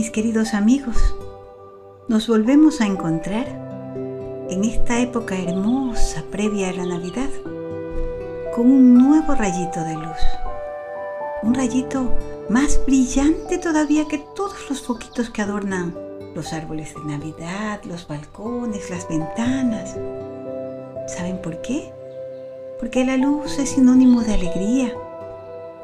[0.00, 0.96] mis queridos amigos,
[2.08, 3.46] nos volvemos a encontrar
[4.48, 7.28] en esta época hermosa previa a la Navidad
[8.54, 10.22] con un nuevo rayito de luz.
[11.42, 12.14] Un rayito
[12.48, 15.94] más brillante todavía que todos los foquitos que adornan
[16.34, 19.98] los árboles de Navidad, los balcones, las ventanas.
[21.08, 21.92] ¿Saben por qué?
[22.78, 24.94] Porque la luz es sinónimo de alegría,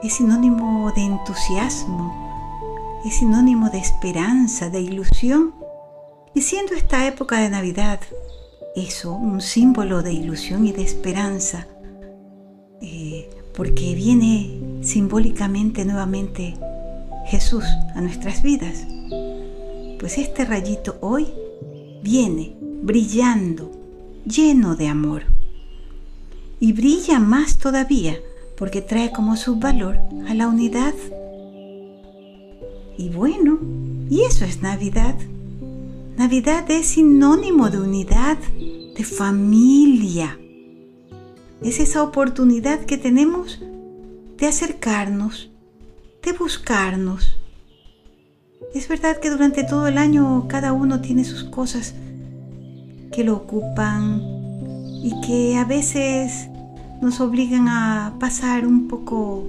[0.02, 2.25] es sinónimo de entusiasmo,
[3.06, 5.54] es sinónimo de esperanza, de ilusión.
[6.34, 8.00] Y siendo esta época de Navidad
[8.74, 11.68] eso, un símbolo de ilusión y de esperanza,
[12.82, 16.56] eh, porque viene simbólicamente nuevamente
[17.26, 17.64] Jesús
[17.94, 18.86] a nuestras vidas,
[19.98, 21.28] pues este rayito hoy
[22.02, 23.70] viene brillando,
[24.26, 25.22] lleno de amor.
[26.58, 28.16] Y brilla más todavía
[28.58, 30.94] porque trae como su valor a la unidad
[32.98, 33.58] y bueno,
[34.08, 35.14] y eso es Navidad.
[36.16, 40.38] Navidad es sinónimo de unidad, de familia.
[41.62, 43.60] Es esa oportunidad que tenemos
[44.38, 45.50] de acercarnos,
[46.22, 47.36] de buscarnos.
[48.74, 51.94] Es verdad que durante todo el año cada uno tiene sus cosas
[53.12, 54.22] que lo ocupan
[55.02, 56.48] y que a veces
[57.02, 59.46] nos obligan a pasar un poco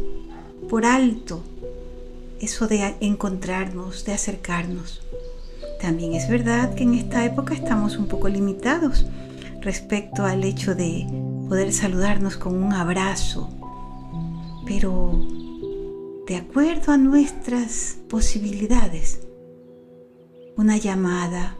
[0.69, 1.41] por alto
[2.39, 5.01] eso de encontrarnos, de acercarnos.
[5.81, 9.05] También es verdad que en esta época estamos un poco limitados
[9.61, 11.07] respecto al hecho de
[11.47, 13.49] poder saludarnos con un abrazo,
[14.65, 15.19] pero
[16.27, 19.21] de acuerdo a nuestras posibilidades,
[20.57, 21.57] una llamada,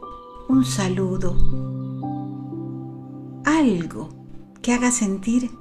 [0.50, 1.36] un saludo,
[3.46, 4.10] algo
[4.62, 5.52] que haga sentir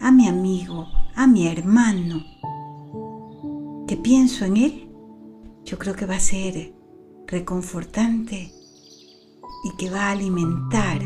[0.00, 2.24] a mi amigo, a mi hermano,
[3.88, 4.88] que pienso en Él,
[5.64, 6.74] yo creo que va a ser
[7.26, 8.52] reconfortante
[9.64, 11.00] y que va a alimentar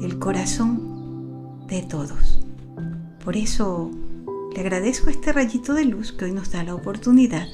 [0.00, 2.40] el corazón de todos.
[3.24, 3.90] Por eso
[4.54, 7.48] le agradezco este rayito de luz que hoy nos da la oportunidad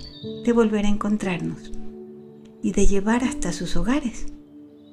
[0.45, 1.73] de volver a encontrarnos
[2.63, 4.27] y de llevar hasta sus hogares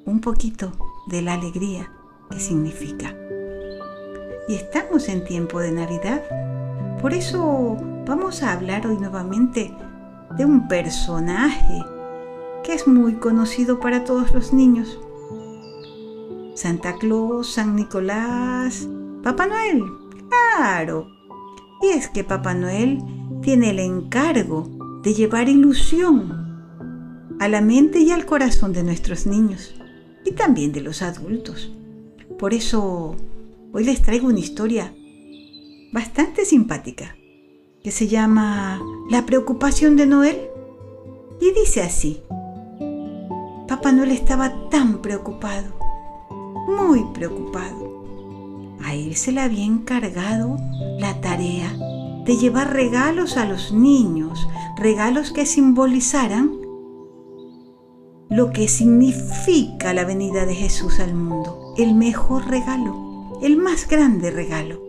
[0.05, 0.71] un poquito
[1.07, 1.91] de la alegría
[2.29, 3.13] que significa.
[4.47, 6.23] Y estamos en tiempo de Navidad.
[7.01, 9.75] Por eso vamos a hablar hoy nuevamente
[10.37, 11.83] de un personaje
[12.63, 14.99] que es muy conocido para todos los niños.
[16.55, 18.87] Santa Claus, San Nicolás,
[19.21, 19.83] Papá Noel,
[20.29, 21.07] claro.
[21.81, 23.03] Y es que Papá Noel
[23.41, 24.69] tiene el encargo
[25.03, 26.45] de llevar ilusión
[27.39, 29.75] a la mente y al corazón de nuestros niños
[30.23, 31.71] y también de los adultos.
[32.39, 33.15] Por eso
[33.73, 34.93] hoy les traigo una historia
[35.91, 37.15] bastante simpática
[37.83, 40.49] que se llama La preocupación de Noel.
[41.39, 42.21] Y dice así,
[43.67, 45.75] Papá Noel estaba tan preocupado,
[46.67, 48.75] muy preocupado.
[48.83, 50.57] A él se le había encargado
[50.99, 51.71] la tarea
[52.25, 54.47] de llevar regalos a los niños,
[54.77, 56.51] regalos que simbolizaran
[58.29, 64.31] lo que significa la venida de Jesús al mundo, el mejor regalo, el más grande
[64.31, 64.84] regalo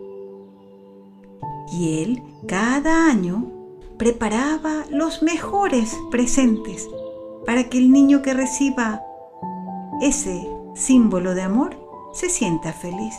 [1.71, 3.51] y él cada año
[3.97, 6.87] preparaba los mejores presentes
[7.45, 9.01] para que el niño que reciba
[10.01, 11.77] ese símbolo de amor
[12.13, 13.15] se sienta feliz.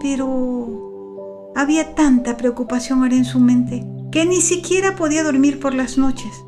[0.00, 5.96] Pero había tanta preocupación ahora en su mente que ni siquiera podía dormir por las
[5.96, 6.44] noches.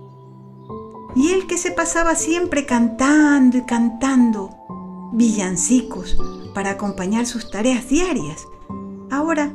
[1.17, 4.51] Y él que se pasaba siempre cantando y cantando
[5.13, 6.19] villancicos
[6.55, 8.47] para acompañar sus tareas diarias,
[9.11, 9.53] ahora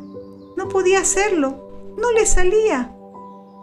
[0.59, 2.93] no podía hacerlo, no le salía.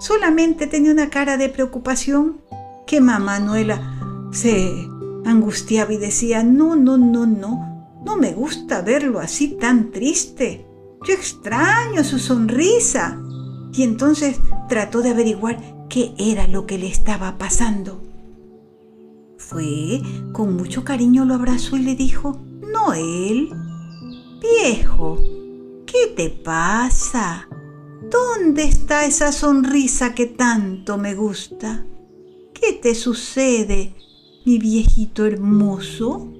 [0.00, 2.40] Solamente tenía una cara de preocupación
[2.86, 4.88] que mamá Noela se
[5.26, 10.66] angustiaba y decía, no, no, no, no, no me gusta verlo así tan triste.
[11.06, 13.20] Yo extraño su sonrisa.
[13.74, 14.40] Y entonces
[14.70, 15.58] trató de averiguar
[15.90, 18.02] qué era lo que le estaba pasando.
[19.36, 20.00] Fue,
[20.32, 22.40] con mucho cariño lo abrazó y le dijo,
[22.72, 23.50] Noel,
[24.40, 25.18] viejo,
[25.86, 27.48] ¿Qué te pasa?
[28.10, 31.86] ¿Dónde está esa sonrisa que tanto me gusta?
[32.52, 33.94] ¿Qué te sucede,
[34.44, 36.32] mi viejito hermoso?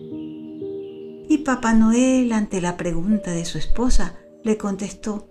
[1.28, 5.28] Y Papá Noel, ante la pregunta de su esposa, le contestó,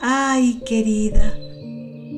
[0.00, 1.38] Ay, querida,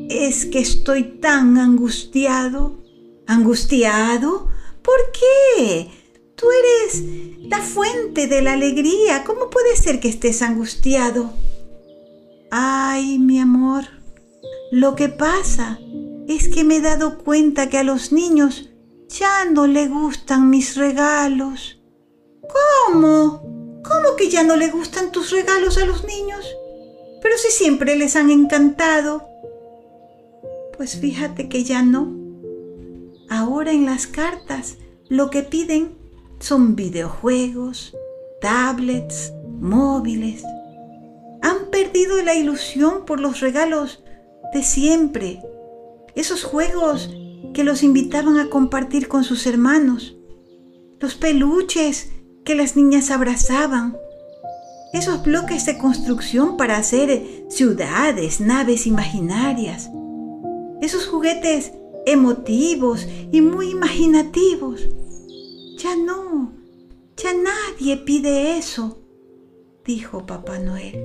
[0.08, 2.78] es que estoy tan angustiado.
[3.26, 4.48] ¿Angustiado?
[4.82, 5.90] ¿Por qué?
[6.38, 7.02] Tú eres
[7.40, 9.24] la fuente de la alegría.
[9.24, 11.32] ¿Cómo puede ser que estés angustiado?
[12.50, 13.84] Ay, mi amor,
[14.70, 15.78] lo que pasa
[16.28, 18.70] es que me he dado cuenta que a los niños
[19.08, 21.80] Ya no le gustan mis regalos.
[22.86, 23.80] ¿Cómo?
[23.82, 26.44] ¿Cómo que ya no le gustan tus regalos a los niños?
[27.22, 29.26] Pero si siempre les han encantado.
[30.76, 32.14] Pues fíjate que ya no.
[33.30, 34.76] Ahora en las cartas
[35.08, 35.97] lo que piden
[36.38, 37.96] son videojuegos,
[38.40, 40.44] tablets, móviles.
[41.42, 44.02] Han perdido la ilusión por los regalos
[44.52, 45.42] de siempre.
[46.14, 47.10] Esos juegos
[47.54, 50.16] que los invitaban a compartir con sus hermanos.
[51.00, 52.10] Los peluches
[52.44, 53.96] que las niñas abrazaban.
[54.92, 59.90] Esos bloques de construcción para hacer ciudades, naves imaginarias.
[60.80, 61.72] Esos juguetes
[62.06, 64.88] emotivos y muy imaginativos.
[65.78, 66.52] Ya no,
[67.16, 68.98] ya nadie pide eso,
[69.84, 71.04] dijo Papá Noel.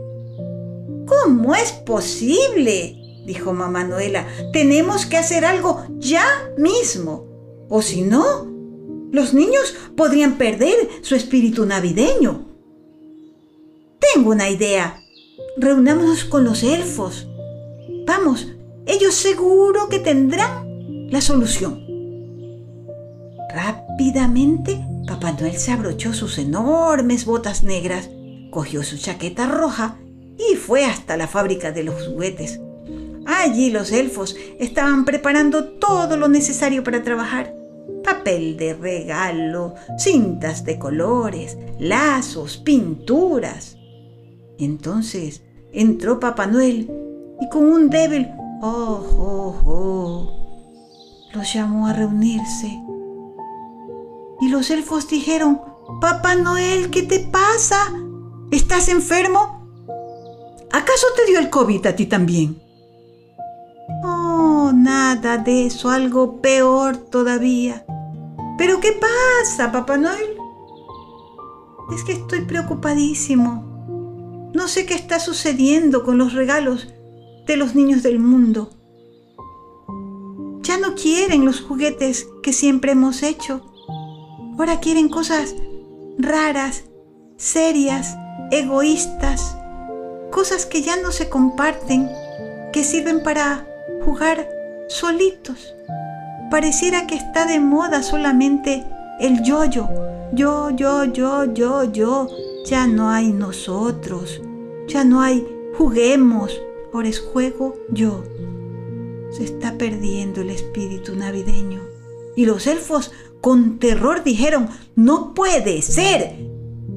[1.06, 3.00] ¿Cómo es posible?
[3.26, 4.28] dijo mamá Noela.
[4.52, 6.26] Tenemos que hacer algo ya
[6.58, 7.28] mismo.
[7.70, 8.48] O si no,
[9.12, 12.46] los niños podrían perder su espíritu navideño.
[14.14, 15.02] Tengo una idea.
[15.58, 17.28] Reunámonos con los elfos.
[18.06, 18.48] Vamos,
[18.86, 21.83] ellos seguro que tendrán la solución.
[23.54, 28.10] Rápidamente, Papá Noel se abrochó sus enormes botas negras,
[28.50, 29.98] cogió su chaqueta roja
[30.38, 32.60] y fue hasta la fábrica de los juguetes.
[33.26, 37.56] Allí los elfos estaban preparando todo lo necesario para trabajar.
[38.04, 43.78] Papel de regalo, cintas de colores, lazos, pinturas.
[44.58, 46.90] Entonces entró Papá Noel
[47.40, 48.30] y con un débil
[48.62, 52.80] oh, oh, oh, los llamó a reunirse.
[54.44, 55.62] Y los elfos dijeron,
[56.02, 57.78] Papá Noel, ¿qué te pasa?
[58.52, 59.66] ¿Estás enfermo?
[60.70, 62.62] ¿Acaso te dio el COVID a ti también?
[64.04, 67.86] Oh, nada de eso, algo peor todavía.
[68.58, 70.36] ¿Pero qué pasa, Papá Noel?
[71.96, 74.52] Es que estoy preocupadísimo.
[74.54, 76.90] No sé qué está sucediendo con los regalos
[77.48, 78.72] de los niños del mundo.
[80.64, 83.73] Ya no quieren los juguetes que siempre hemos hecho.
[84.58, 85.56] Ahora quieren cosas
[86.18, 86.84] raras,
[87.38, 88.16] serias,
[88.52, 89.58] egoístas,
[90.32, 92.10] cosas que ya no se comparten,
[92.72, 93.68] que sirven para
[94.06, 94.48] jugar
[94.90, 95.74] solitos.
[96.52, 98.86] Pareciera que está de moda solamente
[99.20, 99.90] el yo-yo.
[100.34, 102.28] Yo, yo, yo, yo, yo.
[102.66, 104.42] Ya no hay nosotros.
[104.88, 105.48] Ya no hay
[105.78, 106.62] juguemos.
[106.94, 108.24] Ahora es juego yo.
[109.32, 111.82] Se está perdiendo el espíritu navideño.
[112.36, 113.12] Y los elfos
[113.44, 116.34] con terror dijeron, no puede ser.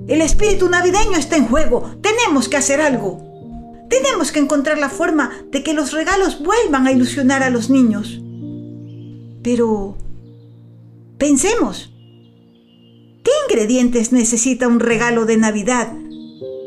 [0.06, 1.90] El espíritu navideño está en juego.
[2.00, 3.20] Tenemos que hacer algo.
[3.90, 8.20] Tenemos que encontrar la forma de que los regalos vuelvan a ilusionar a los niños.
[9.43, 9.98] Pero
[11.19, 11.93] pensemos,
[13.25, 15.92] ¿qué ingredientes necesita un regalo de Navidad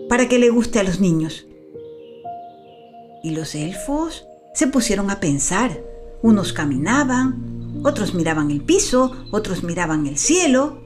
[0.10, 1.48] para que le guste a los niños?
[3.24, 5.82] Y los elfos se pusieron a pensar.
[6.22, 10.82] Unos caminaban, otros miraban el piso, otros miraban el cielo.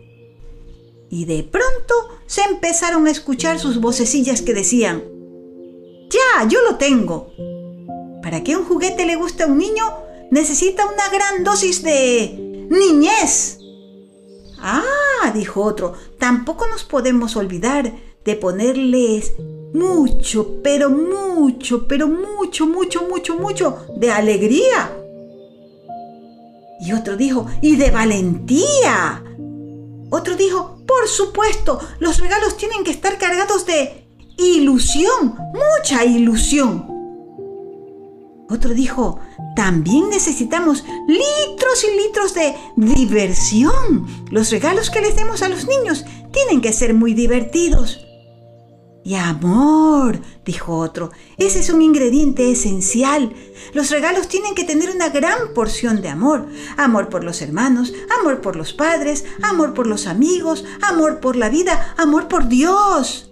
[1.10, 1.94] Y de pronto
[2.26, 5.04] se empezaron a escuchar sus vocecillas que decían,
[6.10, 7.32] ya, yo lo tengo.
[8.22, 9.84] Para que un juguete le guste a un niño,
[10.32, 13.60] necesita una gran dosis de niñez.
[14.58, 19.34] Ah, dijo otro, tampoco nos podemos olvidar de ponerles
[19.74, 25.03] mucho, pero mucho, pero mucho, mucho, mucho, mucho de alegría.
[26.84, 29.24] Y otro dijo, y de valentía.
[30.10, 34.06] Otro dijo, por supuesto, los regalos tienen que estar cargados de
[34.38, 36.86] ilusión, mucha ilusión.
[38.50, 39.20] Otro dijo,
[39.56, 44.06] también necesitamos litros y litros de diversión.
[44.30, 48.03] Los regalos que les demos a los niños tienen que ser muy divertidos.
[49.06, 53.34] Y amor, dijo otro, ese es un ingrediente esencial.
[53.74, 56.48] Los regalos tienen que tener una gran porción de amor.
[56.78, 61.50] Amor por los hermanos, amor por los padres, amor por los amigos, amor por la
[61.50, 63.30] vida, amor por Dios.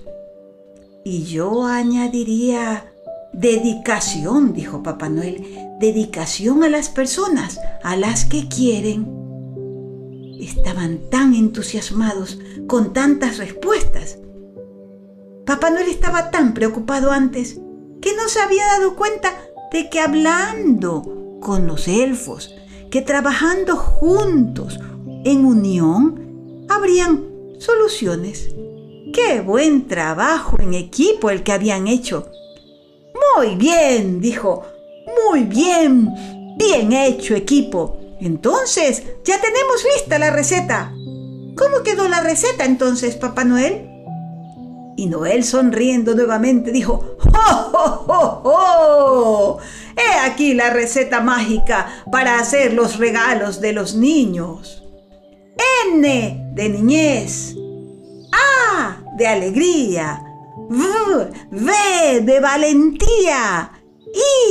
[1.05, 2.91] Y yo añadiría
[3.31, 9.07] dedicación, dijo Papá Noel, dedicación a las personas, a las que quieren.
[10.37, 14.17] Estaban tan entusiasmados con tantas respuestas.
[15.51, 17.59] Papá Noel estaba tan preocupado antes
[18.01, 19.35] que no se había dado cuenta
[19.73, 21.03] de que hablando
[21.41, 22.55] con los elfos,
[22.89, 24.79] que trabajando juntos
[25.25, 27.25] en unión, habrían
[27.59, 28.47] soluciones.
[29.13, 32.31] Qué buen trabajo en equipo el que habían hecho.
[33.35, 34.63] Muy bien, dijo.
[35.27, 36.13] Muy bien.
[36.55, 37.97] Bien hecho, equipo.
[38.21, 40.93] Entonces, ya tenemos lista la receta.
[41.57, 43.90] ¿Cómo quedó la receta entonces, Papá Noel?
[44.97, 49.59] Y Noel sonriendo nuevamente dijo, ¡Oh, oh, oh, oh!
[49.95, 54.83] He aquí la receta mágica para hacer los regalos de los niños.
[55.87, 57.55] N de niñez.
[58.31, 60.23] A de alegría.
[60.69, 63.71] V, v de valentía.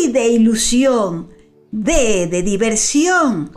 [0.02, 1.30] I de ilusión.
[1.70, 3.52] D de diversión.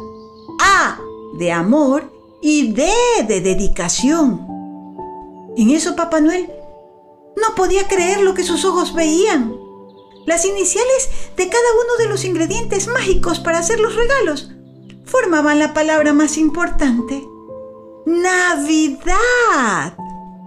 [0.62, 1.00] A
[1.38, 2.12] de amor
[2.42, 2.90] y D
[3.28, 4.48] de dedicación.
[5.56, 6.50] En eso Papá Noel
[7.36, 9.56] no podía creer lo que sus ojos veían.
[10.26, 14.52] Las iniciales de cada uno de los ingredientes mágicos para hacer los regalos
[15.06, 17.28] formaban la palabra más importante.
[18.06, 19.96] Navidad.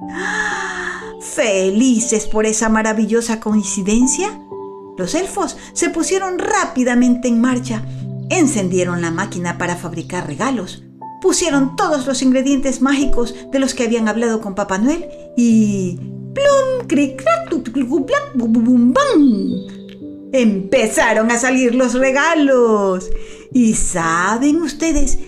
[1.20, 4.40] Felices por esa maravillosa coincidencia,
[4.96, 7.84] los elfos se pusieron rápidamente en marcha,
[8.30, 10.84] encendieron la máquina para fabricar regalos,
[11.20, 15.98] pusieron todos los ingredientes mágicos de los que habían hablado con Papá Noel y
[16.36, 17.48] plum, cric, crac,
[18.34, 19.66] bum, bum, bum,
[20.32, 23.10] Empezaron a salir los regalos.
[23.52, 25.18] ¿Y saben ustedes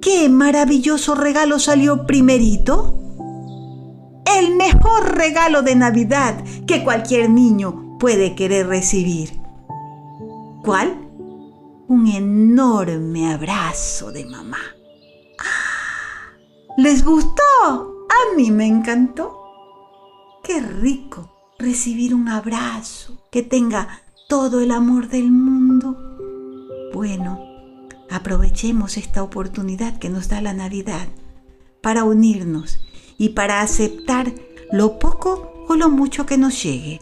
[0.00, 2.94] qué maravilloso regalo salió primerito?
[4.38, 9.30] El mejor regalo de Navidad que cualquier niño puede querer recibir.
[10.62, 11.00] ¿Cuál?
[11.88, 14.58] Un enorme abrazo de mamá.
[15.40, 16.38] ¡Ah!
[16.76, 17.42] ¿Les gustó?
[17.62, 19.43] A mí me encantó.
[20.44, 25.96] Qué rico recibir un abrazo que tenga todo el amor del mundo.
[26.92, 27.40] Bueno,
[28.10, 31.08] aprovechemos esta oportunidad que nos da la Navidad
[31.80, 32.78] para unirnos
[33.16, 34.34] y para aceptar
[34.70, 37.00] lo poco o lo mucho que nos llegue.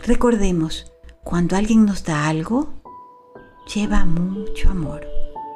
[0.00, 0.92] Recordemos,
[1.24, 2.74] cuando alguien nos da algo,
[3.74, 5.06] lleva mucho amor.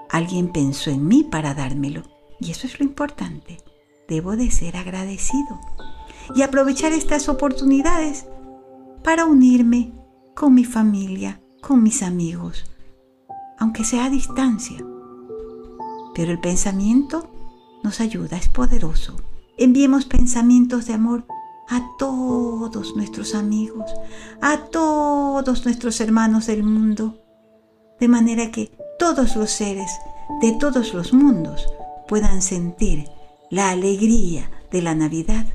[0.09, 2.03] Alguien pensó en mí para dármelo
[2.41, 3.59] y eso es lo importante.
[4.09, 5.61] Debo de ser agradecido
[6.35, 8.27] y aprovechar estas oportunidades
[9.03, 9.93] para unirme
[10.35, 12.65] con mi familia, con mis amigos,
[13.59, 14.85] aunque sea a distancia.
[16.15, 17.31] Pero el pensamiento
[17.83, 19.17] nos ayuda, es poderoso.
[19.57, 21.27] Enviemos pensamientos de amor
[21.69, 23.91] a todos nuestros amigos,
[24.41, 27.21] a todos nuestros hermanos del mundo,
[28.01, 29.91] de manera que todos los seres
[30.41, 31.67] de todos los mundos
[32.09, 33.09] puedan sentir
[33.51, 35.47] la alegría de la Navidad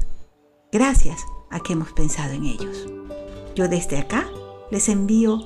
[0.72, 2.88] gracias a que hemos pensado en ellos.
[3.56, 4.28] Yo desde acá
[4.70, 5.40] les envío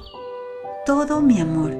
[0.85, 1.71] todo mi amor.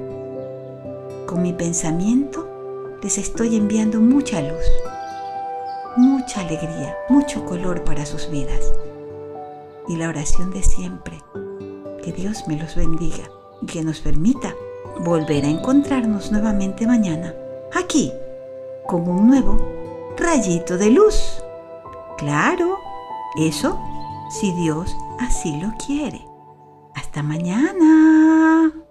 [1.26, 4.64] Con mi pensamiento les estoy enviando mucha luz,
[5.96, 8.72] mucha alegría, mucho color para sus vidas.
[9.88, 11.22] Y la oración de siempre,
[12.02, 14.54] que Dios me los bendiga y que nos permita
[15.00, 17.34] volver a encontrarnos nuevamente mañana,
[17.74, 18.10] aquí,
[18.86, 19.58] con un nuevo
[20.16, 21.42] rayito de luz.
[22.16, 22.93] Claro
[23.36, 23.78] eso
[24.30, 26.26] si Dios así lo quiere.
[26.94, 28.83] Hasta mañana.